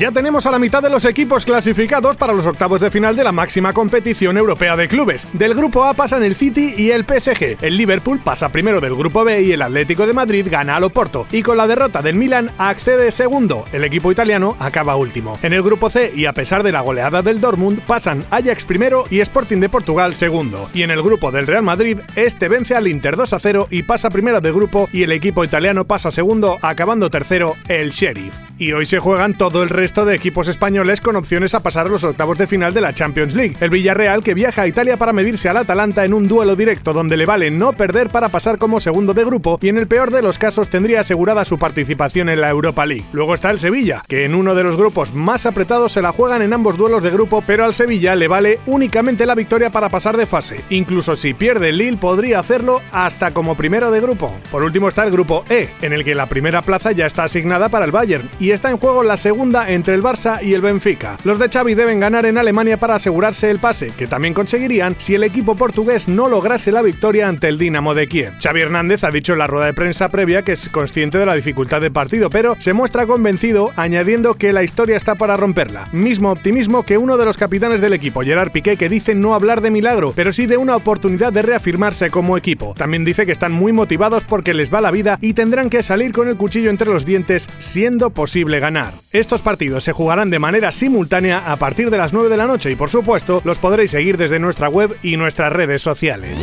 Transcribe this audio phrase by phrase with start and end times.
[0.00, 3.22] Ya tenemos a la mitad de los equipos clasificados para los octavos de final de
[3.22, 5.28] la máxima competición europea de clubes.
[5.34, 7.58] Del grupo A pasan el City y el PSG.
[7.60, 11.26] El Liverpool pasa primero del grupo B y el Atlético de Madrid gana al Oporto.
[11.30, 13.66] Y con la derrota del Milan accede segundo.
[13.74, 15.38] El equipo italiano acaba último.
[15.42, 19.04] En el grupo C y a pesar de la goleada del Dortmund pasan Ajax primero
[19.10, 20.70] y Sporting de Portugal segundo.
[20.72, 23.82] Y en el grupo del Real Madrid este vence al Inter 2 a 0 y
[23.82, 28.32] pasa primero de grupo y el equipo italiano pasa segundo acabando tercero el Sheriff.
[28.56, 31.90] Y hoy se juegan todo el resto de equipos españoles con opciones a pasar a
[31.90, 33.56] los octavos de final de la Champions League.
[33.60, 37.16] El Villarreal que viaja a Italia para medirse al Atalanta en un duelo directo donde
[37.16, 40.22] le vale no perder para pasar como segundo de grupo y en el peor de
[40.22, 43.04] los casos tendría asegurada su participación en la Europa League.
[43.12, 46.42] Luego está el Sevilla, que en uno de los grupos más apretados se la juegan
[46.42, 50.16] en ambos duelos de grupo, pero al Sevilla le vale únicamente la victoria para pasar
[50.16, 50.60] de fase.
[50.70, 54.32] Incluso si pierde el Lille podría hacerlo hasta como primero de grupo.
[54.52, 57.68] Por último está el grupo E, en el que la primera plaza ya está asignada
[57.68, 60.60] para el Bayern y está en juego la segunda en entre el Barça y el
[60.60, 61.16] Benfica.
[61.24, 65.14] Los de Xavi deben ganar en Alemania para asegurarse el pase, que también conseguirían si
[65.14, 68.34] el equipo portugués no lograse la victoria ante el Dinamo de Kiev.
[68.42, 71.34] Xavi Hernández ha dicho en la rueda de prensa previa que es consciente de la
[71.34, 75.88] dificultad del partido, pero se muestra convencido añadiendo que la historia está para romperla.
[75.92, 79.62] Mismo optimismo que uno de los capitanes del equipo, Gerard Piqué, que dice no hablar
[79.62, 82.74] de milagro, pero sí de una oportunidad de reafirmarse como equipo.
[82.76, 86.12] También dice que están muy motivados porque les va la vida y tendrán que salir
[86.12, 88.92] con el cuchillo entre los dientes siendo posible ganar.
[89.10, 92.70] Estos partidos se jugarán de manera simultánea a partir de las 9 de la noche
[92.70, 96.36] y por supuesto los podréis seguir desde nuestra web y nuestras redes sociales.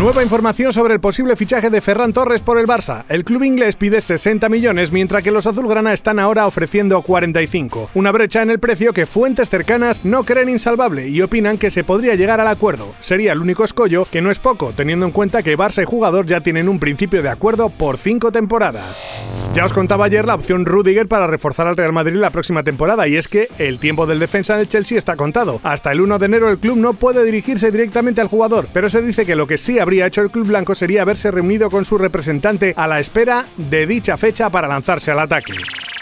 [0.00, 3.04] Nueva información sobre el posible fichaje de Ferran Torres por el Barça.
[3.10, 7.90] El club inglés pide 60 millones, mientras que los azulgrana están ahora ofreciendo 45.
[7.92, 11.84] Una brecha en el precio que fuentes cercanas no creen insalvable y opinan que se
[11.84, 12.94] podría llegar al acuerdo.
[13.00, 16.24] Sería el único escollo, que no es poco, teniendo en cuenta que Barça y jugador
[16.24, 19.20] ya tienen un principio de acuerdo por 5 temporadas.
[19.52, 23.08] Ya os contaba ayer la opción Rudiger para reforzar al Real Madrid la próxima temporada
[23.08, 25.60] y es que el tiempo del defensa en el Chelsea está contado.
[25.64, 29.02] Hasta el 1 de enero el club no puede dirigirse directamente al jugador, pero se
[29.02, 31.98] dice que lo que sí habría hecho el club blanco sería haberse reunido con su
[31.98, 35.54] representante a la espera de dicha fecha para lanzarse al ataque.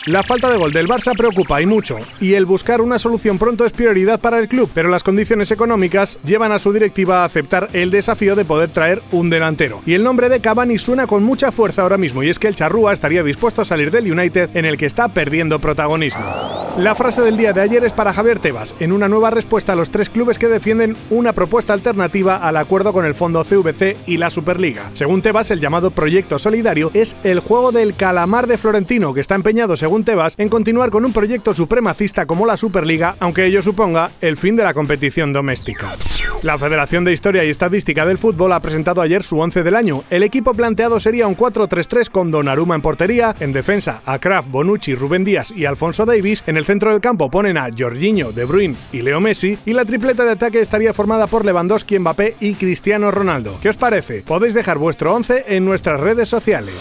[0.04, 3.65] La falta de gol del Barça preocupa y mucho, y el buscar una solución pronto
[3.65, 7.71] es prioridad para el club, pero las condiciones económicas llevan a su directiva a aceptar
[7.72, 9.81] el desafío de poder traer un delantero.
[9.87, 12.55] Y el nombre de Cavani suena con mucha fuerza ahora mismo, y es que el
[12.55, 16.57] charrúa estaría dispuesto a salir del United en el que está perdiendo protagonismo.
[16.77, 19.77] La frase del día de ayer es para Javier Tebas, en una nueva respuesta a
[19.77, 24.17] los tres clubes que defienden una propuesta alternativa al acuerdo con el fondo CVC y
[24.19, 24.91] la Superliga.
[24.95, 29.34] Según Tebas, el llamado proyecto solidario es el juego del calamar de Florentino, que está
[29.34, 34.11] empeñado, según Tebas en continuar con un proyecto supremacista como la Superliga, aunque ello suponga
[34.21, 35.95] el fin de la competición doméstica.
[36.43, 40.05] La Federación de Historia y Estadística del Fútbol ha presentado ayer su 11 del año.
[40.11, 44.95] El equipo planteado sería un 4-3-3 con Donnarumma en portería, en defensa a Kraft, Bonucci,
[44.95, 48.76] Rubén Díaz y Alfonso Davis, en el centro del campo ponen a Jorginho, De Bruyne
[48.92, 53.10] y Leo Messi, y la tripleta de ataque estaría formada por Lewandowski, Mbappé y Cristiano
[53.10, 53.58] Ronaldo.
[53.62, 54.22] ¿Qué os parece?
[54.22, 56.74] Podéis dejar vuestro 11 en nuestras redes sociales.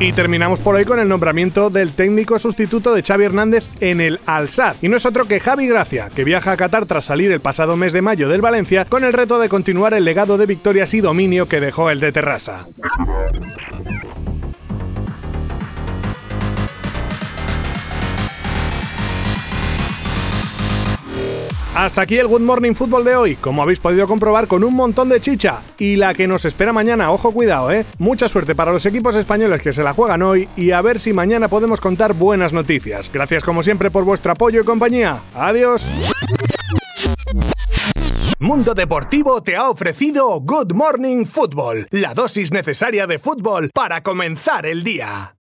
[0.00, 4.18] Y terminamos por hoy con el nombramiento del técnico sustituto de Xavi Hernández en el
[4.26, 4.76] Al-Sad.
[4.82, 7.76] Y no es otro que Javi Gracia, que viaja a Qatar tras salir el pasado
[7.76, 11.00] mes de mayo del Valencia con el reto de continuar el legado de victorias y
[11.00, 12.66] dominio que dejó el de Terrassa.
[21.74, 25.08] Hasta aquí el Good Morning Football de hoy, como habéis podido comprobar con un montón
[25.08, 25.62] de chicha.
[25.78, 27.86] Y la que nos espera mañana, ojo cuidado, ¿eh?
[27.98, 31.14] Mucha suerte para los equipos españoles que se la juegan hoy y a ver si
[31.14, 33.10] mañana podemos contar buenas noticias.
[33.10, 35.20] Gracias como siempre por vuestro apoyo y compañía.
[35.34, 35.90] Adiós.
[38.38, 44.66] Mundo Deportivo te ha ofrecido Good Morning Football, la dosis necesaria de fútbol para comenzar
[44.66, 45.30] el día.